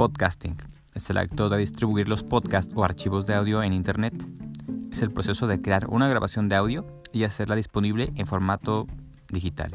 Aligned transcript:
Podcasting 0.00 0.56
es 0.94 1.10
el 1.10 1.18
acto 1.18 1.50
de 1.50 1.58
distribuir 1.58 2.08
los 2.08 2.24
podcasts 2.24 2.72
o 2.74 2.84
archivos 2.84 3.26
de 3.26 3.34
audio 3.34 3.62
en 3.62 3.74
Internet. 3.74 4.14
Es 4.90 5.02
el 5.02 5.10
proceso 5.10 5.46
de 5.46 5.60
crear 5.60 5.88
una 5.90 6.08
grabación 6.08 6.48
de 6.48 6.56
audio 6.56 6.86
y 7.12 7.24
hacerla 7.24 7.54
disponible 7.54 8.10
en 8.16 8.26
formato 8.26 8.86
digital. 9.28 9.74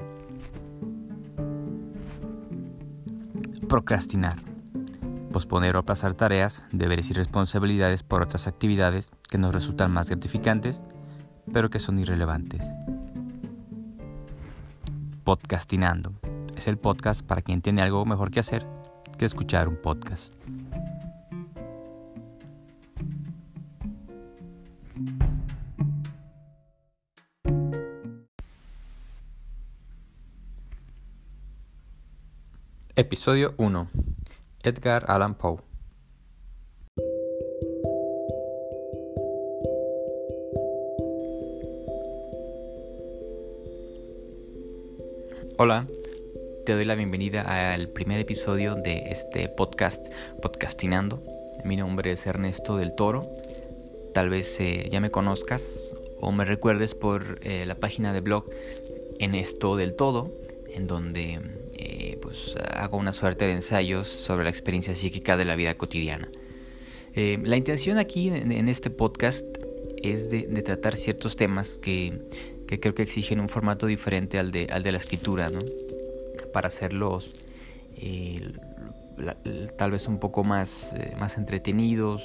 Procrastinar. 3.69 4.41
Posponer 5.31 5.75
o 5.75 5.79
aplazar 5.81 6.15
tareas, 6.15 6.63
deberes 6.71 7.11
y 7.11 7.13
responsabilidades 7.13 8.01
por 8.01 8.23
otras 8.23 8.47
actividades 8.47 9.11
que 9.29 9.37
nos 9.37 9.53
resultan 9.53 9.91
más 9.91 10.09
gratificantes, 10.09 10.81
pero 11.53 11.69
que 11.69 11.79
son 11.79 11.99
irrelevantes. 11.99 12.65
Podcastinando. 15.23 16.13
Es 16.55 16.65
el 16.65 16.79
podcast 16.79 17.21
para 17.21 17.43
quien 17.43 17.61
tiene 17.61 17.83
algo 17.83 18.03
mejor 18.07 18.31
que 18.31 18.39
hacer 18.39 18.65
que 19.17 19.25
escuchar 19.25 19.67
un 19.67 19.77
podcast. 19.77 20.33
Episodio 32.97 33.53
1. 33.57 33.89
Edgar 34.63 35.05
Allan 35.09 35.35
Poe. 35.35 35.59
Hola, 45.57 45.87
te 46.65 46.73
doy 46.73 46.85
la 46.85 46.95
bienvenida 46.95 47.73
al 47.73 47.89
primer 47.89 48.19
episodio 48.19 48.73
de 48.73 49.03
este 49.11 49.47
podcast, 49.49 50.03
Podcastinando. 50.41 51.21
Mi 51.63 51.77
nombre 51.77 52.11
es 52.11 52.25
Ernesto 52.25 52.77
del 52.77 52.95
Toro. 52.95 53.29
Tal 54.15 54.29
vez 54.29 54.59
eh, 54.59 54.89
ya 54.91 54.99
me 54.99 55.11
conozcas 55.11 55.79
o 56.19 56.31
me 56.31 56.43
recuerdes 56.43 56.95
por 56.95 57.39
eh, 57.43 57.67
la 57.67 57.75
página 57.75 58.13
de 58.13 58.21
blog 58.21 58.49
en 59.19 59.35
esto 59.35 59.75
del 59.75 59.95
todo, 59.95 60.33
en 60.73 60.87
donde 60.87 61.39
eh, 61.73 62.17
pues 62.19 62.55
hago 62.73 62.97
una 62.97 63.13
suerte 63.13 63.45
de 63.45 63.51
ensayos 63.51 64.07
sobre 64.07 64.43
la 64.45 64.49
experiencia 64.49 64.95
psíquica 64.95 65.37
de 65.37 65.45
la 65.45 65.55
vida 65.55 65.75
cotidiana. 65.75 66.29
la 67.13 67.57
intención 67.57 67.99
aquí 67.99 68.29
en, 68.29 68.69
este 68.69 68.89
podcast 68.89 69.45
es 69.97 70.31
de, 70.31 70.41
tratar 70.63 70.97
ciertos 70.97 71.35
temas 71.35 71.77
que, 71.77 72.21
creo 72.65 72.95
que 72.95 73.03
exigen 73.03 73.39
un 73.39 73.49
formato 73.49 73.85
diferente 73.85 74.39
al 74.39 74.51
de, 74.51 74.65
al 74.71 74.81
de 74.81 74.91
la 74.93 74.97
escritura, 74.97 75.51
¿no? 75.51 75.59
Para 76.55 76.69
hacerlos 76.69 77.33
eh, 77.97 78.53
tal 79.77 79.91
vez 79.91 80.07
un 80.07 80.19
poco 80.19 80.45
más, 80.45 80.93
eh, 80.93 81.13
más 81.19 81.37
entretenidos, 81.37 82.23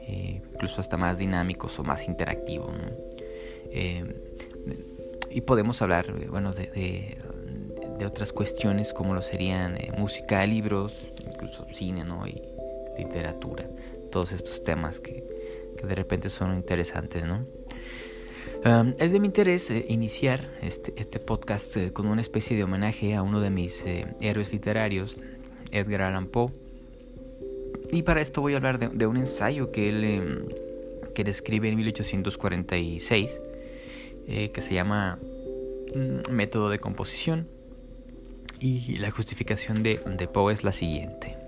eh, 0.00 0.42
incluso 0.52 0.82
hasta 0.82 0.98
más 0.98 1.16
dinámicos 1.16 1.78
o 1.78 1.82
más 1.82 2.06
interactivos. 2.06 2.74
y 5.30 5.40
podemos 5.40 5.80
hablar 5.80 6.12
bueno, 6.28 6.52
de, 6.52 7.16
otras 8.04 8.34
cuestiones 8.34 8.92
como 8.92 9.14
lo 9.14 9.22
serían 9.22 9.78
música, 9.96 10.44
libros, 10.44 11.10
incluso 11.26 11.66
cine 11.72 12.04
¿no? 12.04 12.26
y 12.26 12.42
literatura. 12.98 13.70
Todos 14.12 14.32
estos 14.32 14.62
temas 14.62 15.00
que, 15.00 15.24
que 15.78 15.86
de 15.86 15.94
repente 15.94 16.28
son 16.28 16.54
interesantes. 16.54 17.24
¿no? 17.24 17.46
Es 18.98 19.12
de 19.12 19.20
mi 19.20 19.26
interés 19.26 19.70
eh, 19.70 19.86
iniciar 19.88 20.50
este, 20.60 20.92
este 20.96 21.20
podcast 21.20 21.76
eh, 21.76 21.92
con 21.92 22.06
una 22.06 22.20
especie 22.20 22.56
de 22.56 22.64
homenaje 22.64 23.14
a 23.14 23.22
uno 23.22 23.40
de 23.40 23.50
mis 23.50 23.84
eh, 23.86 24.06
héroes 24.20 24.52
literarios, 24.52 25.18
Edgar 25.70 26.02
Allan 26.02 26.26
Poe. 26.26 26.50
Y 27.92 28.02
para 28.02 28.20
esto 28.20 28.40
voy 28.40 28.54
a 28.54 28.56
hablar 28.56 28.78
de, 28.78 29.06
un 29.06 29.16
ensayo 29.16 29.70
que 29.70 29.88
él, 29.88 30.04
em, 30.04 30.46
que 31.14 31.22
escribe 31.22 31.68
en 31.68 31.76
1846, 31.76 33.40
que 34.26 34.60
se 34.60 34.74
llama 34.74 35.20
mm, 35.94 36.32
Método 36.32 36.68
de 36.68 36.80
Composición. 36.80 37.46
Y 38.58 38.98
la 38.98 39.12
justificación 39.12 39.84
de 39.84 40.28
Poe 40.32 40.52
es 40.52 40.64
la 40.64 40.72
siguiente. 40.72 41.45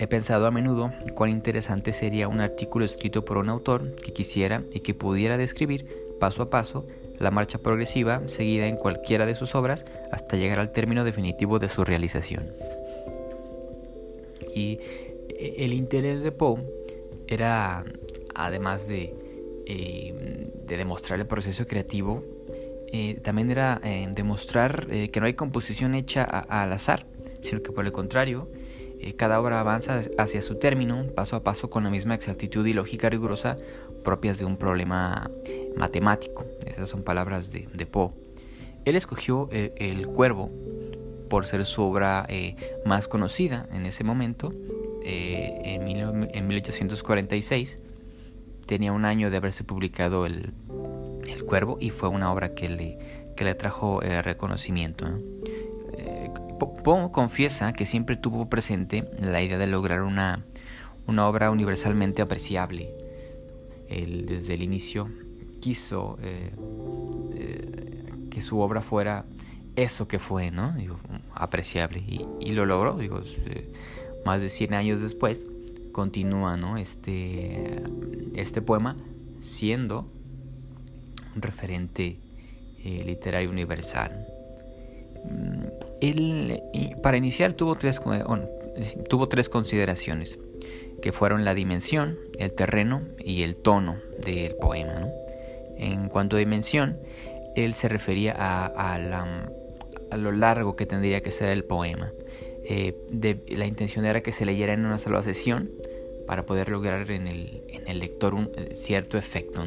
He 0.00 0.06
pensado 0.06 0.46
a 0.46 0.50
menudo 0.50 0.94
cuán 1.14 1.28
interesante 1.28 1.92
sería 1.92 2.26
un 2.26 2.40
artículo 2.40 2.86
escrito 2.86 3.22
por 3.22 3.36
un 3.36 3.50
autor 3.50 3.94
que 3.96 4.14
quisiera 4.14 4.64
y 4.72 4.80
que 4.80 4.94
pudiera 4.94 5.36
describir 5.36 5.86
paso 6.18 6.42
a 6.42 6.48
paso 6.48 6.86
la 7.18 7.30
marcha 7.30 7.58
progresiva 7.58 8.26
seguida 8.26 8.66
en 8.66 8.76
cualquiera 8.76 9.26
de 9.26 9.34
sus 9.34 9.54
obras 9.54 9.84
hasta 10.10 10.38
llegar 10.38 10.58
al 10.58 10.72
término 10.72 11.04
definitivo 11.04 11.58
de 11.58 11.68
su 11.68 11.84
realización. 11.84 12.50
Y 14.54 14.78
eh, 15.28 15.56
el 15.58 15.74
interés 15.74 16.22
de 16.22 16.32
Poe 16.32 16.62
era, 17.26 17.84
además 18.34 18.88
de, 18.88 19.14
eh, 19.66 20.48
de 20.64 20.76
demostrar 20.78 21.20
el 21.20 21.26
proceso 21.26 21.66
creativo, 21.66 22.24
eh, 22.90 23.20
también 23.22 23.50
era 23.50 23.78
demostrar 24.14 24.86
que 24.86 25.20
no 25.20 25.26
hay 25.26 25.34
composición 25.34 25.94
hecha 25.94 26.24
al 26.24 26.72
azar, 26.72 27.06
sino 27.42 27.62
que 27.62 27.70
por 27.70 27.84
el 27.84 27.92
contrario, 27.92 28.48
eh, 29.02 29.14
cada 29.14 29.40
obra 29.40 29.60
avanza 29.60 30.02
hacia 30.18 30.42
su 30.42 30.56
término, 30.56 31.06
paso 31.14 31.34
a 31.36 31.42
paso, 31.42 31.70
con 31.70 31.84
la 31.84 31.90
misma 31.90 32.14
exactitud 32.14 32.66
y 32.66 32.74
lógica 32.74 33.08
rigurosa 33.08 33.56
propias 34.04 34.38
de 34.38 34.44
un 34.44 34.58
problema 34.58 35.30
matemático. 35.76 36.44
Esas 36.66 36.90
son 36.90 37.02
palabras 37.02 37.50
de, 37.50 37.86
Poe. 37.86 38.10
Él 38.84 38.96
escogió 38.96 39.48
eh, 39.52 39.72
el, 39.76 40.06
Cuervo 40.06 40.50
por 41.30 41.46
ser 41.46 41.64
su 41.64 41.82
obra 41.82 42.26
eh, 42.28 42.56
más 42.84 43.08
conocida 43.08 43.66
en 43.72 43.86
ese 43.86 44.04
momento, 44.04 44.52
en, 45.02 46.46
1846. 46.46 47.78
Tenía 48.66 48.92
un 48.92 49.06
año 49.06 49.30
de 49.30 49.38
haberse 49.38 49.64
publicado 49.64 50.26
el, 50.26 50.52
Cuervo 51.46 51.78
y 51.80 51.88
fue 51.90 52.10
una 52.10 52.30
obra 52.32 52.54
que 52.54 52.68
le, 52.68 52.98
que 53.34 53.44
le 53.44 53.54
trajo 53.54 54.00
reconocimiento. 54.00 55.06
Poe 56.60 57.10
confiesa 57.10 57.72
que 57.72 57.86
siempre 57.86 58.16
tuvo 58.16 58.48
presente 58.48 59.10
la 59.18 59.42
idea 59.42 59.56
de 59.56 59.66
lograr 59.66 60.02
una, 60.02 60.44
obra 61.06 61.50
universalmente 61.50 62.22
apreciable. 62.22 62.92
Él 63.88 64.26
desde 64.26 64.54
el 64.54 64.62
inicio 64.62 65.10
quiso 65.60 66.18
eh, 66.22 66.52
eh, 67.34 68.12
que 68.30 68.40
su 68.40 68.60
obra 68.60 68.82
fuera 68.82 69.24
eso 69.74 70.06
que 70.06 70.18
fue, 70.18 70.50
¿no? 70.50 70.74
apreciable. 71.34 72.04
Y, 72.40 72.52
lo 72.52 72.66
logró, 72.66 72.98
digo, 72.98 73.20
eh, 73.46 73.72
más 74.26 74.42
de 74.42 74.50
100 74.50 74.74
años 74.74 75.00
después, 75.00 75.48
continúa, 75.92 76.56
¿no? 76.56 76.76
Este, 76.76 77.82
este 78.34 78.60
poema 78.60 78.96
siendo 79.38 80.06
un 81.34 81.42
referente 81.42 82.18
literario 82.84 83.50
universal. 83.50 84.26
Él, 86.00 86.62
para 87.02 87.16
iniciar, 87.16 87.52
tuvo 87.52 87.76
tres, 87.76 88.00
consideraciones, 89.48 90.38
que 91.02 91.12
fueron 91.12 91.44
la 91.44 91.54
dimensión, 91.54 92.18
el 92.38 92.52
terreno 92.52 93.02
y 93.18 93.42
el 93.42 93.56
tono 93.56 93.98
del 94.24 94.54
poema. 94.56 95.08
En 95.76 96.08
cuanto 96.08 96.36
a 96.36 96.38
dimensión, 96.38 96.98
él 97.56 97.74
se 97.74 97.88
refería 97.88 98.34
a, 98.38 98.98
lo 100.16 100.32
largo 100.32 100.76
que 100.76 100.86
tendría 100.86 101.22
que 101.22 101.30
ser 101.30 101.50
el 101.50 101.64
poema. 101.64 102.12
Eh, 102.64 102.94
la 103.48 103.66
intención 103.66 104.04
era 104.04 104.22
que 104.22 104.32
se 104.32 104.44
leyera 104.44 104.72
en 104.72 104.84
una 104.84 104.98
sola 104.98 105.22
sesión 105.22 105.70
para 106.26 106.46
poder 106.46 106.68
lograr 106.68 107.10
en 107.10 107.26
el, 107.26 107.98
lector 107.98 108.34
un 108.34 108.50
eh, 108.56 108.74
cierto 108.74 109.18
efecto, 109.18 109.64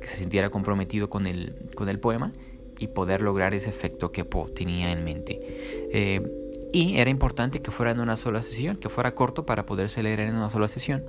que 0.00 0.06
se 0.06 0.16
sintiera 0.16 0.50
comprometido 0.50 1.08
con 1.08 1.26
el 1.26 1.98
poema 2.00 2.32
y 2.78 2.88
poder 2.88 3.22
lograr 3.22 3.54
ese 3.54 3.70
efecto 3.70 4.12
que 4.12 4.24
Poe 4.24 4.50
tenía 4.50 4.92
en 4.92 5.04
mente. 5.04 5.38
Eh, 5.92 6.20
y 6.72 6.98
era 6.98 7.10
importante 7.10 7.62
que 7.62 7.70
fuera 7.70 7.92
en 7.92 8.00
una 8.00 8.16
sola 8.16 8.42
sesión, 8.42 8.76
que 8.76 8.88
fuera 8.88 9.14
corto 9.14 9.46
para 9.46 9.66
poderse 9.66 10.02
leer 10.02 10.20
en 10.20 10.36
una 10.36 10.50
sola 10.50 10.68
sesión, 10.68 11.04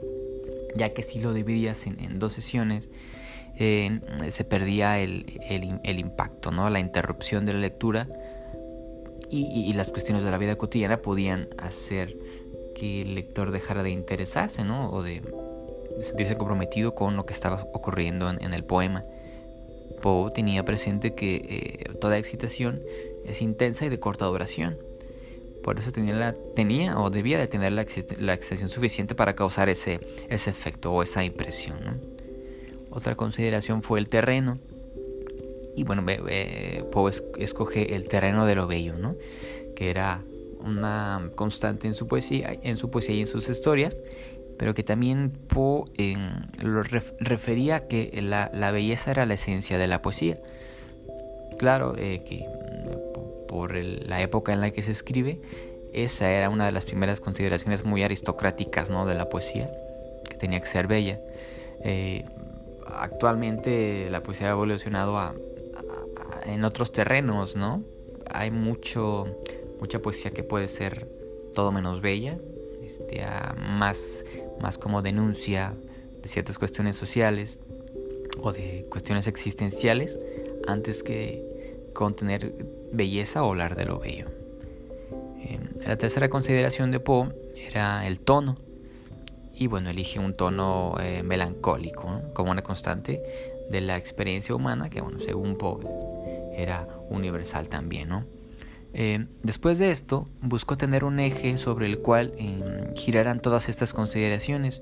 ya 0.75 0.94
que 0.94 1.04
si 1.04 1.19
lo 1.19 1.34
dividías 1.34 1.88
en, 1.88 2.19
dos 2.19 2.34
sesiones, 2.34 2.90
se 3.58 4.44
perdía 4.48 5.00
el, 5.00 5.25
impacto, 5.84 6.52
¿no? 6.52 6.69
la 6.69 6.80
interrupción 6.80 7.46
de 7.46 7.54
la 7.54 7.60
lectura 7.60 8.08
y, 9.30 9.74
las 9.74 9.90
cuestiones 9.90 10.24
de 10.24 10.31
la 10.31 10.38
vida 10.38 10.56
cotidiana 10.58 11.02
podían 11.02 11.50
hacer 11.58 12.18
que 12.75 13.02
el 13.02 13.16
lector 13.16 13.52
dejara 13.52 13.84
de 13.84 13.90
interesarse 13.90 14.64
¿no? 14.64 14.90
o 14.90 15.04
de 15.04 15.22
sentirse 16.02 16.38
comprometido 16.38 16.96
con 16.96 17.16
lo 17.16 17.25
que 17.25 17.34
estaba 17.34 17.68
ocurriendo 17.74 18.30
en 18.30 18.54
el 18.54 18.64
poema. 18.64 19.04
Poe 20.01 20.31
tenía 20.31 20.63
presente 20.63 21.16
que 21.16 21.36
eh, 21.36 21.94
toda 22.00 22.18
excitación 22.18 22.81
es 23.25 23.42
intensa 23.42 23.86
y 23.86 23.89
de 23.89 24.00
corta 24.00 24.25
duración. 24.25 24.78
Por 25.63 25.80
eso 25.80 25.92
tenía, 25.92 26.16
la, 26.16 26.34
tenía 26.56 26.98
o 27.00 27.10
debía 27.10 27.38
de 27.38 27.48
tener 27.48 27.74
la, 27.74 27.81
excitación 27.81 28.69
suficiente 28.69 29.16
para 29.16 29.36
causar 29.36 29.69
ese, 29.69 30.00
ese 30.30 30.50
efecto 30.50 30.94
o 30.94 31.04
esa 31.04 31.24
impresión. 31.24 32.01
Otra 32.89 33.16
consideración 33.16 33.84
fue 33.84 34.00
el 34.00 34.07
terreno. 34.07 34.60
Y 35.75 35.84
bueno, 35.84 36.06
Poe 36.92 37.12
escoge 37.38 37.95
el 37.95 38.07
terreno 38.07 38.45
de 38.45 38.56
lo 38.56 38.66
bello, 38.66 38.98
¿no? 38.98 39.16
que 39.78 39.92
era 39.92 40.24
una 40.60 41.30
constante 41.36 41.86
en 41.86 41.94
su 41.94 42.07
poesía, 42.07 42.57
en 42.63 42.78
su 42.78 42.90
poesía 42.90 43.16
y 43.16 43.22
en 43.22 43.28
sus 43.28 43.48
historias, 43.48 43.95
pero 44.57 44.74
que 44.74 44.83
también 44.83 45.31
Poe 45.31 45.86
lo 46.62 46.83
refería 46.83 47.88
que 47.88 48.19
la, 48.21 48.50
la, 48.54 48.71
belleza 48.71 49.12
era 49.12 49.25
la 49.25 49.36
esencia 49.36 49.77
de 49.77 49.88
la 49.88 50.01
poesía. 50.01 50.39
Claro 51.57 51.95
eh, 51.98 52.24
que 52.24 52.45
mm, 52.45 53.48
por 53.48 53.75
la 53.75 54.21
época 54.21 54.54
en 54.54 54.62
la 54.62 54.71
que 54.71 54.81
se 54.81 54.92
escribe, 54.92 55.42
esa 55.94 56.31
era 56.31 56.50
una 56.50 56.65
de 56.65 56.71
las 56.71 56.86
primeras 56.86 57.19
consideraciones 57.19 57.86
muy 57.86 58.04
aristocráticas 58.04 58.89
¿no? 58.89 59.06
de 59.06 59.15
la 59.15 59.30
poesía, 59.30 59.71
que 60.30 60.38
tenía 60.38 60.59
que 60.59 60.68
ser 60.68 60.88
bella. 60.88 61.19
Eh, 61.83 62.25
actualmente 62.86 64.09
la 64.09 64.24
poesía 64.24 64.48
ha 64.48 64.51
evolucionado 64.51 65.18
a, 65.18 65.33
en 66.45 66.63
otros 66.63 66.92
terrenos, 66.92 67.56
¿no? 67.56 67.83
Hay 68.30 68.51
mucho, 68.51 69.25
mucha 69.80 70.00
poesía 70.00 70.31
que 70.31 70.44
puede 70.44 70.68
ser 70.68 71.07
todo 71.54 71.71
menos 71.71 72.01
bella, 72.01 72.38
este, 72.83 73.25
más, 73.57 74.25
más 74.62 74.77
como 74.77 75.01
denuncia 75.01 75.75
de 76.21 76.27
ciertas 76.27 76.57
cuestiones 76.57 76.95
sociales 76.95 77.59
o 78.42 78.51
de 78.51 78.86
cuestiones 78.89 79.27
existenciales 79.27 80.19
antes 80.68 81.04
que 81.04 81.89
contener 81.94 82.54
belleza 82.92 83.44
o 83.44 83.50
hablar 83.50 83.75
de 83.75 83.86
lo 83.86 84.00
bello. 84.00 84.27
Eh, 85.39 85.59
la 85.86 85.98
tercera 85.98 86.30
consideración 86.30 86.92
de 86.92 87.00
Poe 87.00 87.30
era 87.71 88.06
el 88.06 88.19
tono. 88.19 88.57
Y 89.54 89.65
bueno, 89.68 89.89
elige 89.89 90.19
un 90.19 90.36
tono 90.36 90.95
eh, 91.00 91.24
melancólico 91.24 92.21
como 92.33 92.51
una 92.51 92.62
constante 92.62 93.24
de 93.71 93.81
la 93.81 93.98
experiencia 93.98 94.54
humana 94.54 94.89
que, 94.89 95.01
bueno, 95.01 95.19
según 95.19 95.57
Poe 95.57 95.86
era 96.56 96.88
universal 97.09 97.68
también, 97.68 98.09
¿no? 98.09 98.37
Eh, 98.94 99.28
después 99.44 99.80
de 99.80 99.92
esto, 99.92 100.28
buscó 100.42 100.78
tener 100.78 101.04
un 101.04 101.19
eje 101.19 101.57
sobre 101.57 101.86
el 101.86 102.00
cual 102.00 102.34
eh, 102.38 102.92
giraran 102.95 103.42
todas 103.42 103.69
estas 103.69 103.94
consideraciones, 103.94 104.81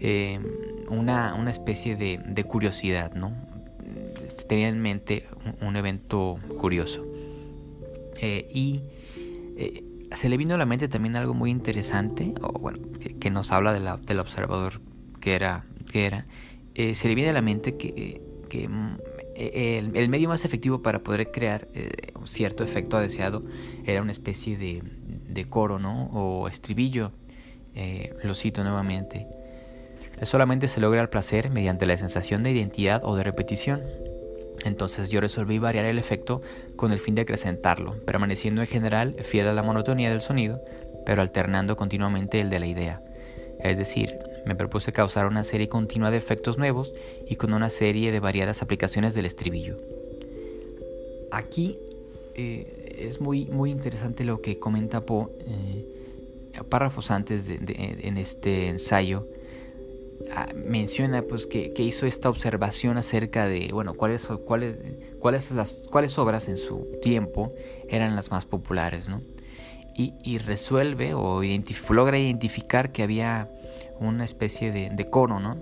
eh, 0.00 0.40
una, 0.88 1.34
especie 1.48 1.96
de, 1.96 2.44
curiosidad, 2.44 3.12
¿no? 3.14 3.32
Tenía 4.48 4.68
en 4.68 4.80
mente 4.80 5.26
un, 5.60 5.76
evento 5.76 6.38
curioso. 6.58 7.04
y 8.22 8.82
se 10.12 10.28
le 10.28 10.36
vino 10.36 10.54
a 10.54 10.58
la 10.58 10.66
mente 10.66 10.88
también 10.88 11.16
algo 11.16 11.34
muy 11.34 11.50
interesante, 11.50 12.34
o 12.40 12.52
bueno, 12.58 12.78
que, 13.18 13.30
nos 13.30 13.50
habla 13.50 13.72
de 13.72 13.80
la, 13.80 13.96
del 13.96 14.20
observador 14.20 14.80
que 15.20 15.34
era, 15.34 15.64
que 15.90 16.06
era. 16.06 16.26
se 16.74 17.08
le 17.08 17.14
viene 17.14 17.30
a 17.30 17.32
la 17.32 17.42
mente 17.42 17.76
que, 17.76 18.22
que 18.48 18.68
eh, 19.40 19.82
el, 19.94 20.08
medio 20.08 20.28
más 20.28 20.44
efectivo 20.44 20.82
para 20.82 20.98
poder 20.98 21.30
crear 21.30 21.68
cierto 22.24 22.64
efecto 22.64 22.98
deseado 23.00 23.42
era 23.86 24.02
una 24.02 24.12
especie 24.12 24.56
de, 24.56 25.46
coro, 25.48 25.78
¿no? 25.78 26.10
O 26.12 26.48
estribillo. 26.48 27.12
Eh, 27.74 28.14
lo 28.22 28.34
cito 28.34 28.64
nuevamente. 28.64 29.26
Solamente 30.22 30.66
se 30.66 30.80
logra 30.80 31.00
el 31.00 31.08
placer 31.08 31.50
mediante 31.50 31.86
la 31.86 31.96
sensación 31.96 32.42
de 32.42 32.50
identidad 32.50 33.02
o 33.04 33.14
de 33.14 33.22
repetición. 33.22 33.82
Entonces 34.64 35.10
yo 35.10 35.20
resolví 35.20 35.58
variar 35.58 35.84
el 35.84 35.98
efecto 35.98 36.40
con 36.76 36.92
el 36.92 36.98
fin 36.98 37.14
de 37.14 37.22
acrecentarlo, 37.22 38.04
permaneciendo 38.04 38.60
en 38.60 38.66
general 38.66 39.14
fiel 39.22 39.46
a 39.46 39.52
la 39.52 39.62
monotonía 39.62 40.10
del 40.10 40.20
sonido, 40.20 40.60
pero 41.06 41.22
alternando 41.22 41.76
continuamente 41.76 42.40
el 42.40 42.50
de 42.50 42.58
la 42.58 42.66
idea. 42.66 43.02
Es 43.60 43.78
decir, 43.78 44.18
me 44.46 44.56
propuse 44.56 44.92
causar 44.92 45.26
una 45.26 45.44
serie 45.44 45.68
continua 45.68 46.10
de 46.10 46.16
efectos 46.16 46.58
nuevos 46.58 46.92
y 47.26 47.36
con 47.36 47.52
una 47.52 47.70
serie 47.70 48.10
de 48.10 48.20
variadas 48.20 48.62
aplicaciones 48.62 49.14
del 49.14 49.26
estribillo. 49.26 49.76
Aquí 51.30 51.78
eh, 52.38 52.96
es 53.00 53.20
muy, 53.20 53.46
muy 53.46 53.70
interesante 53.70 54.24
lo 54.24 54.40
que 54.40 54.58
comenta 54.58 55.04
Poe 55.04 55.28
eh, 55.40 56.62
párrafos 56.68 57.10
antes 57.10 57.48
en 57.48 58.16
este 58.16 58.68
ensayo. 58.68 59.26
Ah, 60.32 60.48
menciona 60.54 61.22
pues 61.22 61.46
que, 61.46 61.72
hizo 61.78 62.06
esta 62.06 62.28
observación 62.28 62.98
acerca 62.98 63.46
de 63.46 63.70
bueno 63.72 63.94
cuáles 63.94 64.26
cuáles 64.44 64.76
cuáles 65.20 65.50
las 65.52 65.82
cuáles 65.90 66.18
obras 66.18 66.48
en 66.48 66.56
su 66.56 66.88
tiempo 67.00 67.52
eran 67.88 68.16
las 68.16 68.32
más 68.32 68.44
populares 68.44 69.08
¿no? 69.08 69.20
y, 69.96 70.38
resuelve 70.38 71.14
o 71.14 71.40
logra 71.90 72.18
identificar 72.18 72.92
que 72.92 73.02
había 73.04 73.48
una 74.00 74.24
especie 74.24 74.70
de, 74.70 74.90
de 74.90 75.10
coro, 75.10 75.40
¿no? 75.40 75.56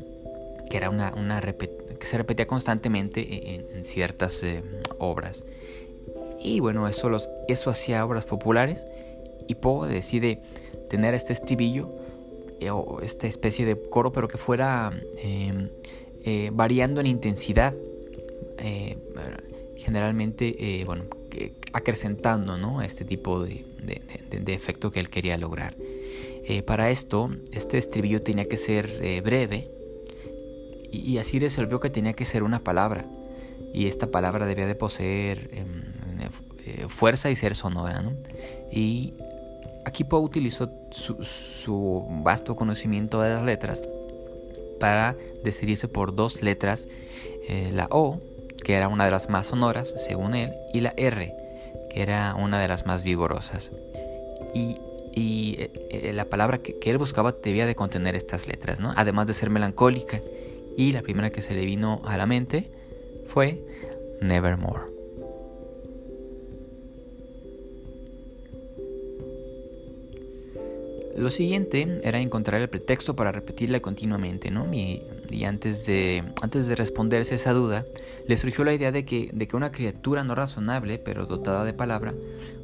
que 0.69 0.77
era 0.77 0.91
una, 0.91 1.15
una 1.15 1.41
que 1.41 2.07
se 2.07 2.19
repetía 2.19 2.47
constantemente 2.47 3.55
en, 3.77 3.85
ciertas 3.85 4.43
eh, 4.43 4.63
obras. 4.99 5.45
Y 6.47 6.61
bueno, 6.61 6.87
eso, 6.87 7.09
los, 7.11 7.29
eso 7.49 7.71
hacía 7.71 8.05
obras 8.05 8.25
populares 8.25 8.87
y 9.49 9.57
Poe 9.57 9.89
decide 9.89 10.41
tener 10.89 11.15
este 11.15 11.33
estribillo 11.33 11.91
eh, 12.61 12.71
o 12.71 13.01
esta 13.01 13.27
especie 13.27 13.65
de 13.65 13.81
coro, 13.81 14.13
pero 14.13 14.29
que 14.29 14.39
fuera 14.39 14.93
em, 15.19 15.71
eh, 16.25 16.51
variando 16.53 17.01
en 17.01 17.07
intensidad. 17.07 17.75
generalmente, 19.77 20.83
bueno, 20.85 21.05
acrecentando 21.73 22.57
¿no? 22.57 22.83
este 22.83 23.05
tipo 23.05 23.43
de, 23.43 23.65
de, 23.83 24.53
efecto 24.55 24.91
que 24.91 25.01
él 25.01 25.09
quería 25.11 25.37
lograr. 25.37 25.77
Eh, 26.49 26.63
para 26.63 26.91
esto, 26.91 27.31
este 27.53 27.79
estribillo 27.79 28.23
tenía 28.23 28.45
que 28.45 28.57
ser 28.57 28.99
eh, 29.03 29.21
breve 29.21 29.69
y, 30.93 31.19
así 31.19 31.39
resolvió 31.39 31.81
que 31.81 31.91
tenía 31.91 32.13
que 32.13 32.25
ser 32.25 32.43
una 32.43 32.61
palabra. 32.61 33.07
Y 33.75 33.87
esta 33.87 34.11
palabra 34.11 34.47
debía 34.47 34.67
de 34.67 34.75
poseer 34.75 35.51
em, 35.53 35.83
eh, 36.21 36.87
fuerza 36.89 37.31
y 37.31 37.37
ser 37.37 37.55
sonora. 37.55 38.03
Y 38.71 39.15
aquí 39.85 40.05
Poe 40.05 40.21
utilizó 40.21 40.71
su, 40.91 42.07
vasto 42.23 42.57
conocimiento 42.57 43.21
de 43.21 43.31
las 43.31 43.43
letras 43.43 43.87
para 44.81 45.17
decidirse 45.43 45.89
por 45.89 46.15
dos 46.15 46.43
letras, 46.43 46.87
la 47.73 47.87
O, 47.91 48.21
que 48.63 48.75
era 48.75 48.89
una 48.89 49.05
de 49.05 49.11
las 49.13 49.31
más 49.31 49.47
sonoras 49.47 49.95
según 49.97 50.35
él, 50.35 50.53
y 50.75 50.81
la 50.81 50.93
R, 50.97 51.35
era 51.97 52.35
una 52.35 52.61
de 52.61 52.69
las 52.69 52.85
más 52.85 53.05
vigorosas. 53.05 53.73
Y, 54.55 54.77
eh, 55.59 55.71
eh, 55.91 56.13
la 56.13 56.27
palabra 56.27 56.59
que, 56.59 56.79
él 56.83 56.99
buscaba 56.99 57.33
debía 57.33 57.65
de 57.65 57.75
contener 57.75 58.15
estas 58.15 58.47
letras, 58.49 58.81
¿no? 58.81 58.93
Además 58.97 59.27
de 59.27 59.35
ser 59.35 59.51
melancólica. 59.51 60.21
Y 60.77 60.93
la 60.93 61.03
primera 61.03 61.31
que 61.31 61.41
se 61.41 61.55
le 61.55 61.65
vino 61.65 62.03
a 62.05 62.19
la 62.19 62.27
mente 62.27 62.71
fue 63.27 63.63
Nevermore. 64.21 64.96
Lo 71.17 71.31
siguiente 71.31 72.01
era 72.03 72.21
encontrar 72.21 72.61
el 72.61 72.69
pretexto 72.69 73.17
para 73.17 73.33
repetirla 73.33 73.81
continuamente, 73.81 74.51
¿no? 74.51 74.73
Y, 74.73 75.03
antes, 75.45 75.87
de, 75.87 76.23
antes 76.43 76.69
de 76.69 76.77
responderse 76.77 77.37
esa 77.37 77.55
duda, 77.55 77.87
le 78.27 78.37
surgió 78.37 78.65
la 78.65 78.75
idea 78.75 78.93
de 78.93 79.07
que, 79.07 79.31
de 79.33 79.49
que 79.49 79.57
una 79.57 79.73
criatura 79.73 80.25
no 80.25 80.35
razonable, 80.35 80.99
pero 80.99 81.25
dotada 81.25 81.65
de 81.65 81.73
palabra, 81.73 82.15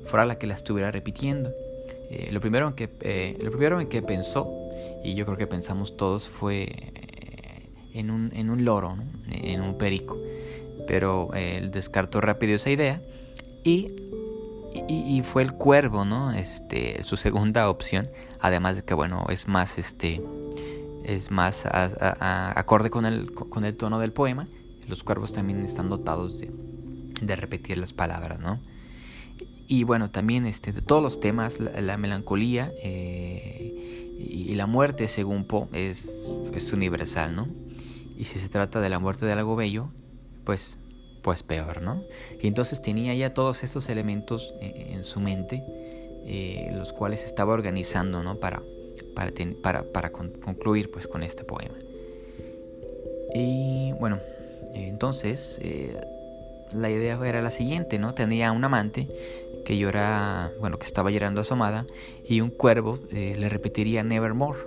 fuera 0.04 0.26
la 0.26 0.38
que 0.38 0.46
la 0.46 0.54
estuviera 0.54 0.90
repitiendo. 0.90 1.50
Eh, 2.10 2.28
lo, 2.30 2.40
primero 2.40 2.68
en 2.68 2.74
que, 2.74 2.90
eh, 3.00 3.38
lo 3.40 3.50
primero 3.50 3.80
en 3.80 3.88
que 3.88 4.02
pensó, 4.02 4.46
y 5.02 5.14
yo 5.14 5.24
creo 5.24 5.38
que 5.38 5.46
pensamos 5.46 5.96
todos, 5.96 6.28
fue 6.28 6.64
eh, 6.64 7.70
en, 7.94 8.10
un, 8.10 8.32
en 8.34 8.50
un 8.50 8.66
loro, 8.66 8.98
en 9.30 9.62
un 9.62 9.78
perico. 9.78 10.20
Pero 10.86 11.30
él 11.32 11.70
descartó 11.70 12.20
rápido 12.20 12.54
esa 12.54 12.68
idea 12.68 13.00
y 13.64 13.94
y, 14.88 15.22
fue 15.22 15.42
el 15.42 15.52
cuervo, 15.52 16.04
¿no? 16.04 16.32
Este, 16.32 17.02
su 17.02 17.16
segunda 17.16 17.68
opción. 17.68 18.08
Además 18.40 18.76
de 18.76 18.84
que, 18.84 18.94
bueno, 18.94 19.26
es 19.28 19.48
más, 19.48 19.78
este, 19.78 20.22
es 21.04 21.30
más 21.30 21.66
acorde 21.70 22.90
con 22.90 23.06
el, 23.06 23.32
con 23.32 23.64
el 23.64 23.76
tono 23.76 23.98
del 23.98 24.12
poema. 24.12 24.46
Los 24.88 25.02
cuervos 25.04 25.32
también 25.32 25.62
están 25.64 25.88
dotados 25.88 26.38
de, 26.38 26.50
de 27.20 27.36
repetir 27.36 27.78
las 27.78 27.92
palabras, 27.92 28.40
¿no? 28.40 28.60
Y 29.68 29.84
bueno, 29.84 30.10
también 30.10 30.44
este, 30.44 30.72
de 30.72 30.82
todos 30.82 31.02
los 31.02 31.20
temas, 31.20 31.58
la, 31.58 31.96
melancolía 31.96 32.72
eh, 32.82 34.18
y, 34.18 34.54
la 34.54 34.66
muerte, 34.66 35.08
según 35.08 35.44
Poe, 35.44 35.68
es, 35.72 36.28
es 36.52 36.72
universal, 36.72 37.34
¿no? 37.34 37.48
Y 38.18 38.24
si 38.24 38.38
se 38.38 38.48
trata 38.48 38.80
de 38.80 38.90
la 38.90 38.98
muerte 38.98 39.24
de 39.24 39.32
algo 39.32 39.56
bello, 39.56 39.88
pues 40.44 40.76
pues 41.22 41.42
peor, 41.42 41.80
¿no? 41.80 42.04
Y 42.40 42.48
entonces 42.48 42.82
tenía 42.82 43.14
ya 43.14 43.32
todos 43.32 43.62
esos 43.62 43.88
elementos 43.88 44.52
eh, 44.60 44.90
en 44.90 45.04
su 45.04 45.20
mente, 45.20 45.64
eh, 46.26 46.68
los 46.74 46.92
cuales 46.92 47.24
estaba 47.24 47.54
organizando, 47.54 48.22
¿no? 48.22 48.38
Para, 48.38 48.62
para, 49.62 49.84
para, 49.84 50.10
concluir 50.10 50.90
pues 50.90 51.06
con 51.06 51.22
este 51.22 51.44
poema. 51.44 51.76
Y 53.34 53.92
bueno, 53.92 54.20
entonces 54.74 55.58
eh, 55.62 55.98
la 56.74 56.90
idea 56.90 57.18
era 57.24 57.40
la 57.40 57.50
siguiente, 57.50 57.98
¿no? 57.98 58.14
Tenía 58.14 58.52
un 58.52 58.64
amante 58.64 59.08
que 59.64 59.78
llora, 59.78 60.52
bueno, 60.58 60.78
que 60.78 60.86
estaba 60.86 61.10
llorando 61.10 61.40
asomada 61.40 61.86
y 62.28 62.40
un 62.40 62.50
cuervo 62.50 62.98
le 63.12 63.48
repetiría 63.48 64.02
nevermore, 64.02 64.58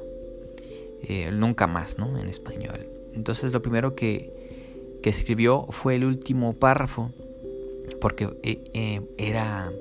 nunca 1.34 1.68
más, 1.68 1.98
¿no? 1.98 2.18
En 2.18 2.30
español. 2.30 2.88
Entonces 3.14 3.52
lo 3.52 3.62
primero 3.62 3.94
que 3.94 4.45
que 5.06 5.12
escribió 5.12 5.68
fue 5.70 5.94
el 5.94 6.04
último 6.04 6.54
párrafo, 6.54 7.12
porque 8.02 8.24
eh, 8.42 8.64
eh, 8.74 9.02
era 9.20 9.72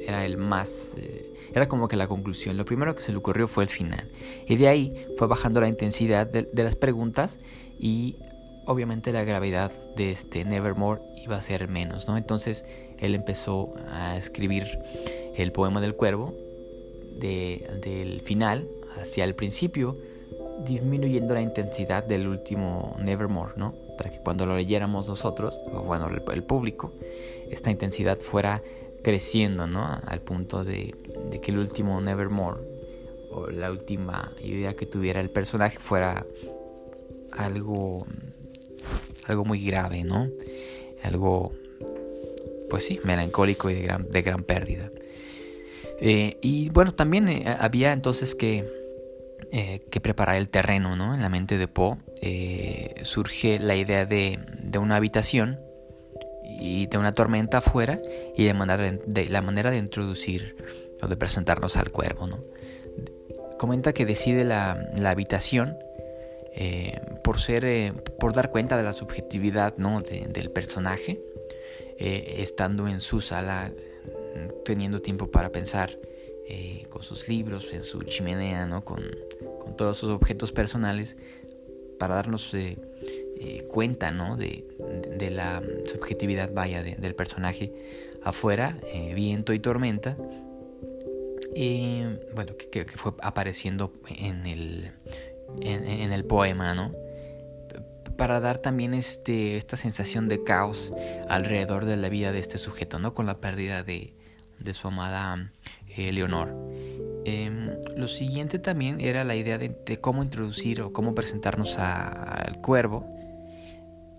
era 0.00 0.26
el 0.26 0.38
más... 0.38 0.96
Eh, 0.98 1.32
era 1.54 1.68
como 1.68 1.86
que 1.86 1.94
la 1.94 2.08
conclusión. 2.08 2.56
Lo 2.56 2.64
primero 2.64 2.96
que 2.96 3.02
se 3.04 3.12
le 3.12 3.18
ocurrió 3.18 3.46
fue 3.46 3.62
el 3.62 3.68
final. 3.68 4.10
Y 4.48 4.56
de 4.56 4.66
ahí 4.66 4.90
fue 5.16 5.28
bajando 5.28 5.60
la 5.60 5.68
intensidad 5.68 6.26
de, 6.26 6.64
las 6.64 6.74
preguntas 6.74 7.38
y 7.78 8.16
obviamente 8.64 9.12
la 9.12 9.22
gravedad 9.22 9.70
de 9.94 10.10
este 10.10 10.44
Nevermore 10.44 11.00
iba 11.24 11.36
a 11.36 11.40
ser 11.40 11.68
menos, 11.68 12.08
¿no? 12.08 12.16
Entonces 12.16 12.64
él 12.98 13.14
empezó 13.14 13.72
a 13.88 14.16
escribir 14.16 14.64
el 15.36 15.52
poema 15.52 15.80
del 15.80 15.94
cuervo 15.94 16.34
del 17.20 18.20
final 18.24 18.68
hacia 19.00 19.22
el 19.22 19.36
principio, 19.36 19.96
disminuyendo 20.64 21.34
la 21.34 21.40
intensidad 21.40 22.02
del 22.02 22.26
último 22.26 22.96
Nevermore, 22.98 23.52
¿no? 23.56 23.85
Para 23.96 24.10
que 24.10 24.18
cuando 24.18 24.46
lo 24.46 24.56
leyéramos 24.56 25.08
nosotros, 25.08 25.62
o 25.72 25.82
bueno, 25.82 26.08
el, 26.08 26.42
público, 26.42 26.92
esta 27.50 27.70
intensidad 27.70 28.18
fuera 28.18 28.62
creciendo, 29.02 29.66
¿no? 29.66 29.84
Al 29.84 30.20
punto 30.20 30.64
de, 30.64 30.94
que 31.42 31.50
el 31.50 31.58
último 31.58 32.00
Nevermore, 32.00 32.60
o 33.30 33.48
la 33.48 33.70
última 33.70 34.32
idea 34.42 34.74
que 34.74 34.86
tuviera 34.86 35.20
el 35.20 35.30
personaje, 35.30 35.78
fuera 35.78 36.26
algo, 37.32 38.06
algo 39.26 39.44
muy 39.44 39.64
grave, 39.64 40.04
¿no? 40.04 40.28
Algo, 41.02 41.52
pues 42.68 42.84
sí, 42.84 43.00
melancólico 43.04 43.70
y 43.70 43.74
de 43.74 43.82
gran, 43.82 44.10
de 44.10 44.22
gran 44.22 44.42
pérdida. 44.42 44.90
Eh, 46.00 46.38
y 46.42 46.68
bueno, 46.70 46.94
también 46.94 47.28
eh, 47.28 47.56
había 47.58 47.92
entonces 47.92 48.34
que, 48.34 48.75
eh, 49.58 49.80
que, 49.90 50.00
preparar 50.00 50.36
el 50.36 50.48
terreno, 50.48 50.96
¿no? 50.96 51.14
En 51.14 51.22
la 51.22 51.28
mente 51.28 51.56
de 51.56 51.66
Poe 51.68 51.96
surge 53.02 53.58
la 53.58 53.74
idea 53.74 54.04
de, 54.04 54.38
de, 54.58 54.78
una 54.78 54.96
habitación 54.96 55.58
y 56.44 56.86
de 56.86 56.98
una 56.98 57.12
tormenta 57.12 57.58
afuera 57.58 57.98
y 58.36 58.44
de, 58.44 59.26
la 59.30 59.42
manera 59.42 59.70
de 59.70 59.78
introducir 59.78 60.56
o 61.00 61.08
de 61.08 61.16
presentarnos 61.16 61.76
al 61.76 61.90
cuervo, 61.90 62.26
¿no? 62.26 62.40
Comenta 63.58 63.92
que 63.94 64.04
decide 64.04 64.44
la, 64.44 64.90
la 64.96 65.10
habitación 65.10 65.76
por 67.24 67.38
ser, 67.38 67.94
por 68.18 68.32
dar 68.32 68.50
cuenta 68.50 68.76
de 68.76 68.82
la 68.82 68.92
subjetividad, 68.92 69.76
¿no? 69.76 70.00
del 70.00 70.50
personaje, 70.50 71.20
estando 71.98 72.88
en 72.88 73.00
su 73.00 73.20
sala 73.20 73.72
teniendo 74.64 75.00
tiempo 75.00 75.30
para 75.30 75.50
pensar 75.50 75.98
eh, 76.48 76.84
con 76.90 77.02
sus 77.02 77.28
libros, 77.28 77.72
en 77.72 77.82
su 77.82 78.02
chimenea, 78.02 78.66
¿no? 78.66 78.84
con, 78.84 79.02
todos 79.76 79.96
sus 79.96 80.10
objetos 80.10 80.52
personales, 80.52 81.16
para 81.98 82.16
darnos 82.16 82.52
eh, 82.54 82.78
eh, 83.38 83.66
cuenta 83.70 84.10
¿no? 84.10 84.36
de, 84.36 84.64
la 85.30 85.62
subjetividad 85.84 86.52
vaya 86.52 86.82
del 86.82 87.14
personaje 87.14 87.72
afuera, 88.22 88.76
viento 89.14 89.52
y 89.52 89.58
tormenta. 89.58 90.16
Y 91.54 92.02
bueno, 92.34 92.54
que, 92.70 92.84
fue 92.96 93.12
apareciendo 93.22 93.92
en 94.08 94.46
el, 94.46 94.92
en, 95.60 96.12
el 96.12 96.24
poema, 96.24 96.74
¿no? 96.74 96.92
para 98.16 98.40
dar 98.40 98.58
también 98.58 98.94
este, 98.94 99.56
esta 99.56 99.76
sensación 99.76 100.28
de 100.28 100.42
caos 100.42 100.92
alrededor 101.28 101.84
de 101.84 101.96
la 101.96 102.08
vida 102.08 102.32
de 102.32 102.38
este 102.38 102.58
sujeto, 102.58 102.98
¿no? 102.98 103.12
Con 103.12 103.26
la 103.26 103.38
pérdida 103.40 103.82
de, 103.82 104.14
de 104.58 104.74
su 104.74 104.88
amada 104.88 105.50
eh, 105.96 106.12
Leonor. 106.12 106.54
Em, 107.28 107.70
lo 107.96 108.06
siguiente 108.06 108.60
también 108.60 109.00
era 109.00 109.24
la 109.24 109.34
idea 109.34 109.58
de, 109.58 109.98
cómo 110.00 110.22
introducir 110.22 110.80
o 110.80 110.92
cómo 110.92 111.12
presentarnos 111.16 111.76
al 111.76 112.60
cuervo. 112.60 113.04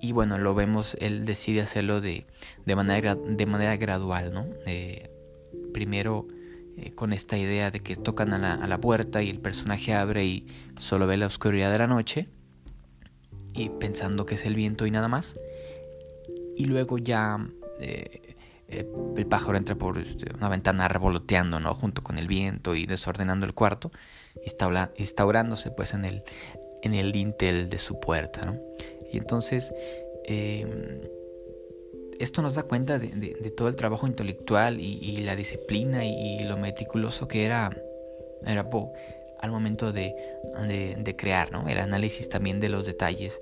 Y 0.01 0.11
bueno, 0.11 0.37
lo 0.37 0.53
vemos, 0.53 0.97
él 0.99 1.23
decide 1.23 1.61
hacerlo 1.61 2.01
de, 2.01 2.27
de, 2.65 2.75
manera, 2.75 3.15
de 3.15 3.45
manera 3.45 3.77
gradual, 3.77 4.33
¿no? 4.33 4.45
Eh, 4.65 5.09
primero 5.73 6.27
eh, 6.75 6.91
con 6.95 7.13
esta 7.13 7.37
idea 7.37 7.71
de 7.71 7.79
que 7.79 7.95
tocan 7.95 8.33
a 8.33 8.39
la, 8.39 8.55
a 8.55 8.67
la, 8.67 8.81
puerta 8.81 9.23
y 9.23 9.29
el 9.29 9.39
personaje 9.39 9.93
abre 9.93 10.25
y 10.25 10.45
solo 10.75 11.07
ve 11.07 11.15
la 11.15 11.27
oscuridad 11.27 11.71
de 11.71 11.77
la 11.77 11.87
noche. 11.87 12.27
Y 13.53 13.69
pensando 13.69 14.25
que 14.25 14.35
es 14.35 14.45
el 14.45 14.53
viento 14.53 14.85
y 14.85 14.91
nada 14.91 15.07
más. 15.07 15.39
Y 16.57 16.65
luego 16.65 16.97
ya 16.97 17.39
eh, 17.79 18.26
el 18.67 19.25
pájaro 19.27 19.57
entra 19.57 19.75
por 19.75 19.97
este, 19.97 20.33
una 20.35 20.49
ventana 20.49 20.87
revoloteando, 20.87 21.59
¿no? 21.59 21.73
Junto 21.73 22.01
con 22.01 22.17
el 22.17 22.27
viento 22.27 22.75
y 22.75 22.85
desordenando 22.85 23.45
el 23.45 23.53
cuarto, 23.53 23.91
instaurándose 24.97 25.71
pues 25.71 25.93
en 25.93 26.05
el, 26.05 26.23
en 26.83 26.93
el 26.93 27.11
dintel 27.11 27.69
de 27.69 27.77
su 27.77 27.99
puerta, 27.99 28.41
¿no? 28.45 28.59
Y 29.11 29.17
entonces 29.17 29.73
em, 30.25 30.99
esto 32.19 32.41
nos 32.41 32.55
da 32.55 32.63
cuenta 32.63 32.99
de, 32.99 33.53
todo 33.55 33.69
el 33.69 33.75
trabajo 33.75 34.05
intelectual 34.05 34.79
y, 34.81 35.17
la 35.17 35.35
disciplina 35.35 36.05
y, 36.05 36.39
lo 36.43 36.57
meticuloso 36.57 37.27
que 37.27 37.45
era, 37.45 37.69
era 38.45 38.69
Poe 38.69 38.91
al 39.39 39.51
momento 39.51 39.93
de, 39.93 40.13
crear, 41.17 41.51
¿no? 41.51 41.67
El 41.69 41.77
análisis 41.77 42.27
también 42.27 42.59
de 42.59 42.69
los 42.69 42.85
detalles 42.85 43.39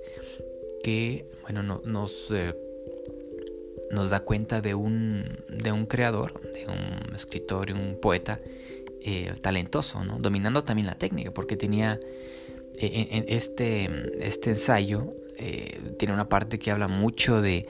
que, 0.82 1.26
bueno, 1.42 1.62
nos... 1.62 2.30
Eh, 2.30 2.54
nos 3.90 4.10
da 4.10 4.20
cuenta 4.20 4.60
de 4.60 4.74
un, 4.74 5.44
de 5.48 5.72
un 5.72 5.86
creador, 5.86 6.40
de 6.52 6.66
un 6.66 7.14
escritor 7.14 7.70
y 7.70 7.72
un 7.72 7.98
poeta 8.00 8.40
eh, 9.00 9.32
talentoso, 9.40 10.04
¿no? 10.04 10.18
dominando 10.18 10.64
también 10.64 10.86
la 10.86 10.96
técnica, 10.96 11.30
porque 11.30 11.56
tenía 11.56 11.98
eh, 12.78 13.08
en 13.10 13.24
este, 13.28 13.88
este 14.18 14.50
ensayo, 14.50 15.10
eh, 15.36 15.78
tiene 15.98 16.12
una 16.12 16.28
parte 16.28 16.58
que 16.58 16.70
habla 16.70 16.88
mucho 16.88 17.40
de, 17.40 17.68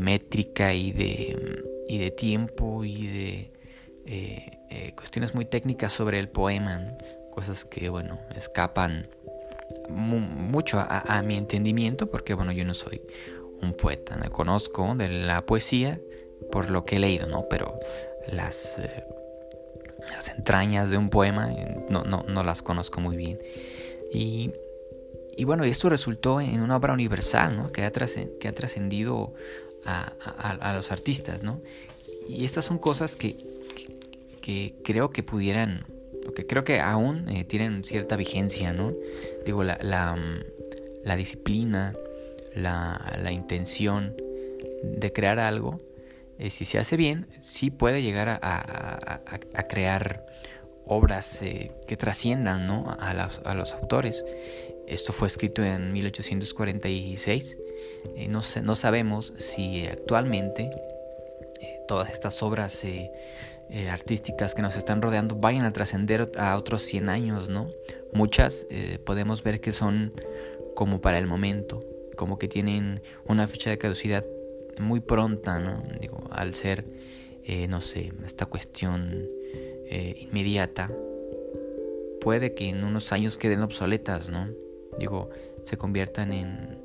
métrica 0.00 0.74
y 0.74 0.90
de, 0.92 1.62
y 1.88 1.98
de 1.98 2.10
tiempo 2.10 2.84
y 2.84 3.06
de 3.06 3.52
cuestiones 4.96 5.34
muy 5.34 5.44
técnicas 5.44 5.92
sobre 5.92 6.18
el 6.18 6.28
poema, 6.28 6.96
cosas 7.30 7.64
que, 7.64 7.88
bueno, 7.88 8.18
escapan 8.34 9.08
mucho 9.88 10.78
a, 10.80 11.22
mi 11.22 11.36
entendimiento, 11.36 12.10
porque, 12.10 12.34
bueno, 12.34 12.52
yo 12.52 12.64
no 12.64 12.74
soy 12.74 13.02
un 13.62 13.74
poeta. 13.74 14.16
Me 14.16 14.28
conozco 14.28 14.94
de 14.94 15.08
la 15.08 15.46
poesía 15.46 16.00
por 16.50 16.70
lo 16.70 16.84
que 16.84 16.96
he 16.96 16.98
leído, 16.98 17.26
¿no? 17.28 17.46
Pero 17.48 17.78
las, 18.28 18.78
eh, 18.78 19.04
las 20.10 20.28
entrañas 20.30 20.90
de 20.90 20.98
un 20.98 21.08
poema 21.08 21.52
eh, 21.52 21.86
no, 21.88 22.04
no, 22.04 22.24
no 22.28 22.42
las 22.42 22.62
conozco 22.62 23.00
muy 23.00 23.16
bien. 23.16 23.38
Y, 24.12 24.50
y, 25.36 25.44
bueno, 25.44 25.64
esto 25.64 25.88
resultó 25.88 26.40
en 26.40 26.60
una 26.60 26.76
obra 26.76 26.92
universal, 26.92 27.56
¿no? 27.56 27.68
Que 27.68 27.84
ha, 27.84 27.90
trascendido 27.90 29.32
a, 29.86 30.12
a, 30.60 30.74
los 30.74 30.92
artistas, 30.92 31.42
¿no? 31.42 31.62
Y 32.28 32.44
estas 32.44 32.64
son 32.64 32.78
cosas 32.78 33.16
que, 33.16 33.36
que, 34.42 34.74
creo 34.84 35.10
que 35.10 35.22
pudieran, 35.22 35.86
que 36.36 36.46
creo 36.46 36.64
que 36.64 36.80
aún 36.80 37.28
eh, 37.28 37.44
tienen 37.44 37.84
cierta 37.84 38.16
vigencia, 38.16 38.72
¿no? 38.72 38.92
Digo, 39.46 39.64
la, 39.64 39.78
la, 39.80 40.16
la 41.04 41.16
disciplina, 41.16 41.94
la, 42.54 43.18
la 43.22 43.32
intención 43.32 44.14
de 44.82 45.12
crear 45.12 45.38
algo, 45.38 45.78
eh, 46.42 46.50
si 46.50 46.64
se 46.64 46.78
hace 46.78 46.96
bien, 46.96 47.28
sí 47.40 47.70
puede 47.70 48.02
llegar 48.02 48.40
a, 48.42 49.20
crear 49.68 50.26
obras 50.84 51.40
eh, 51.42 51.70
que 51.86 51.96
trasciendan 51.96 52.66
¿no? 52.66 52.96
a, 52.98 53.54
los, 53.54 53.74
autores. 53.74 54.24
Esto 54.88 55.12
fue 55.12 55.28
escrito 55.28 55.62
en 55.62 55.92
1846. 55.92 57.58
Eh, 58.16 58.28
no, 58.28 58.40
no 58.62 58.74
sabemos 58.74 59.32
si 59.38 59.86
actualmente 59.86 60.70
todas 61.86 62.10
estas 62.10 62.42
obras 62.42 62.84
artísticas 63.88 64.54
que 64.54 64.62
nos 64.62 64.76
están 64.76 65.00
rodeando 65.00 65.36
vayan 65.36 65.64
a 65.64 65.72
trascender 65.72 66.32
a 66.36 66.56
otros 66.56 66.82
100 66.82 67.08
años, 67.08 67.48
¿no? 67.50 67.70
Muchas 68.12 68.66
podemos 69.04 69.44
ver 69.44 69.60
que 69.60 69.70
son 69.70 70.12
como 70.74 71.00
para 71.00 71.18
el 71.18 71.26
momento, 71.26 71.80
como 72.16 72.38
que 72.38 72.48
tienen 72.48 73.00
una 73.26 73.48
fecha 73.48 73.70
de 73.70 73.78
caducidad 73.78 74.24
muy 74.80 75.00
pronta, 75.00 75.58
¿no? 75.58 75.82
Digo, 76.00 76.28
al 76.30 76.54
ser, 76.54 76.84
eh, 77.44 77.66
no 77.68 77.80
sé, 77.80 78.12
esta 78.24 78.46
cuestión 78.46 79.28
eh, 79.86 80.14
inmediata, 80.18 80.90
puede 82.20 82.54
que 82.54 82.68
en 82.68 82.84
unos 82.84 83.12
años 83.12 83.36
queden 83.38 83.62
obsoletas, 83.62 84.28
¿no? 84.28 84.48
Digo, 84.98 85.30
se 85.64 85.76
conviertan 85.76 86.32
en, 86.32 86.78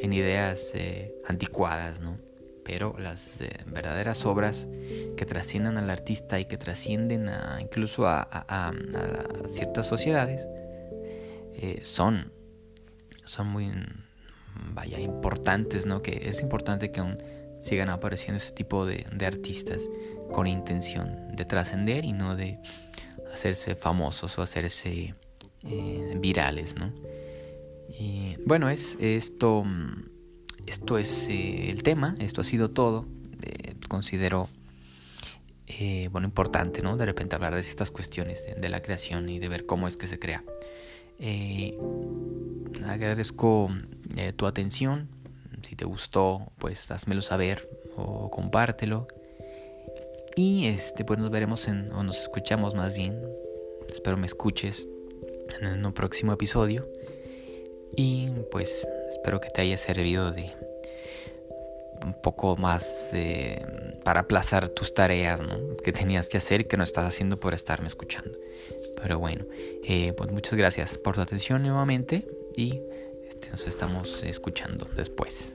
en 0.00 0.12
ideas 0.12 0.72
eh, 0.74 1.14
anticuadas, 1.26 2.00
¿no? 2.00 2.18
Pero 2.64 2.94
las 2.98 3.38
verdaderas 3.66 4.26
obras 4.26 4.68
que 5.16 5.24
trascienden 5.24 5.78
al 5.78 5.88
artista 5.88 6.38
y 6.38 6.44
que 6.44 6.58
trascienden 6.58 7.30
a, 7.30 7.58
incluso 7.62 8.06
a, 8.06 8.28
a, 8.30 8.68
a 8.68 8.72
ciertas 9.48 9.86
sociedades 9.86 10.46
son, 11.82 12.30
son 13.24 13.48
muy 13.48 13.72
vaya, 14.72 15.00
importantes, 15.00 15.86
¿no? 15.86 16.02
Que 16.02 16.28
es 16.28 16.42
importante 16.42 16.90
que 16.90 17.00
aún 17.00 17.18
sigan 17.58 17.90
apareciendo 17.90 18.36
este 18.36 18.52
tipo 18.52 18.86
de, 18.86 19.06
artistas 19.24 19.88
con 20.32 20.46
intención 20.46 21.34
de 21.34 21.44
trascender 21.44 22.04
y 22.04 22.12
no 22.12 22.36
de 22.36 22.58
hacerse 23.32 23.74
famosos 23.74 24.38
o 24.38 24.42
hacerse 24.42 25.14
eh, 25.64 26.16
virales, 26.20 26.76
¿no? 26.76 26.92
Y 27.88 28.36
bueno, 28.46 28.70
es 28.70 28.96
esto, 29.00 29.64
esto 30.66 30.98
es 30.98 31.28
eh, 31.28 31.70
el 31.70 31.82
tema, 31.82 32.14
esto 32.18 32.42
ha 32.42 32.44
sido 32.44 32.70
todo. 32.70 33.06
Eh, 33.42 33.74
considero 33.88 34.48
bueno, 36.10 36.26
importante, 36.26 36.82
¿no? 36.82 36.96
De 36.96 37.06
repente 37.06 37.36
hablar 37.36 37.54
de 37.54 37.60
estas 37.60 37.92
cuestiones 37.92 38.46
de, 38.56 38.68
la 38.68 38.82
creación 38.82 39.28
y 39.28 39.38
de 39.38 39.48
ver 39.48 39.64
cómo 39.64 39.86
es 39.86 39.96
que 39.96 40.08
se 40.08 40.18
crea. 40.18 40.42
Eh, 41.18 41.78
agradezco 42.86 43.68
eh, 44.16 44.32
tu 44.32 44.46
atención. 44.46 45.08
Si 45.62 45.74
te 45.74 45.84
gustó, 45.84 46.52
pues 46.58 46.90
házmelo 46.90 47.22
saber 47.22 47.68
o 47.96 48.30
compártelo. 48.30 49.08
Y 50.36 50.66
este, 50.66 51.04
pues 51.04 51.18
nos 51.18 51.30
veremos 51.30 51.66
en, 51.66 51.92
o 51.92 52.02
nos 52.02 52.20
escuchamos 52.22 52.74
más 52.74 52.94
bien. 52.94 53.20
Espero 53.88 54.16
me 54.16 54.26
escuches 54.26 54.86
en 55.60 55.84
un 55.84 55.92
próximo 55.92 56.32
episodio. 56.32 56.88
Y 57.96 58.28
pues 58.50 58.86
espero 59.08 59.40
que 59.40 59.50
te 59.50 59.62
haya 59.62 59.76
servido 59.76 60.30
de 60.30 60.46
un 62.04 62.14
poco 62.22 62.56
más 62.56 63.10
para 64.04 64.20
aplazar 64.20 64.68
tus 64.68 64.94
tareas 64.94 65.40
que 65.82 65.92
tenías 65.92 66.28
que 66.28 66.36
hacer 66.38 66.60
y 66.60 66.64
que 66.64 66.76
no 66.76 66.84
estás 66.84 67.04
haciendo 67.04 67.40
por 67.40 67.54
estarme 67.54 67.88
escuchando. 67.88 68.38
Pero 69.00 69.18
bueno, 69.18 69.44
eh, 69.84 70.12
pues 70.16 70.30
muchas 70.30 70.54
gracias 70.54 70.98
por 70.98 71.14
tu 71.14 71.20
atención 71.20 71.62
nuevamente 71.62 72.26
y 72.56 72.80
este, 73.28 73.50
nos 73.50 73.66
estamos 73.66 74.22
escuchando 74.24 74.88
después. 74.96 75.54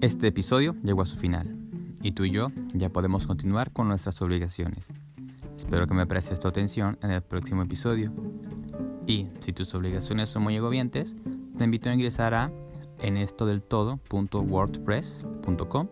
Este 0.00 0.26
episodio 0.26 0.76
llegó 0.82 1.02
a 1.02 1.06
su 1.06 1.16
final 1.16 1.63
y 2.04 2.12
tú 2.12 2.24
y 2.24 2.30
yo 2.30 2.52
ya 2.74 2.90
podemos 2.90 3.26
continuar 3.26 3.72
con 3.72 3.88
nuestras 3.88 4.22
obligaciones. 4.22 4.86
Espero 5.56 5.86
que 5.86 5.94
me 5.94 6.06
prestes 6.06 6.38
tu 6.38 6.46
atención 6.46 6.98
en 7.02 7.10
el 7.10 7.22
próximo 7.22 7.62
episodio. 7.62 8.12
Y 9.06 9.28
si 9.40 9.54
tus 9.54 9.74
obligaciones 9.74 10.28
son 10.28 10.42
muy 10.42 10.58
agobiantes, 10.58 11.16
te 11.56 11.64
invito 11.64 11.88
a 11.88 11.94
ingresar 11.94 12.34
a 12.34 12.52
enestodeltodo.wordpress.com 13.00 15.88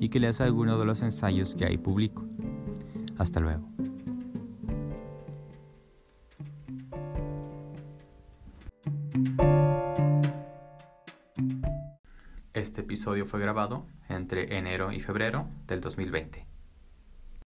y 0.00 0.08
que 0.08 0.20
leas 0.20 0.40
alguno 0.40 0.78
de 0.78 0.86
los 0.86 1.02
ensayos 1.02 1.54
que 1.54 1.66
ahí 1.66 1.76
publico. 1.76 2.24
Hasta 3.18 3.40
luego. 3.40 3.68
Este 12.80 12.94
episodio 12.94 13.26
fue 13.26 13.40
grabado 13.40 13.84
entre 14.08 14.56
enero 14.56 14.90
y 14.90 15.00
febrero 15.00 15.46
del 15.66 15.82
2020. 15.82 16.49